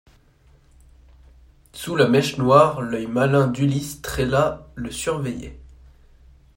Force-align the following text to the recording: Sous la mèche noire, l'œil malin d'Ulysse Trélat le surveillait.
Sous 1.73 1.95
la 1.95 2.07
mèche 2.07 2.39
noire, 2.39 2.81
l'œil 2.81 3.05
malin 3.05 3.45
d'Ulysse 3.47 4.01
Trélat 4.01 4.65
le 4.73 4.89
surveillait. 4.89 5.59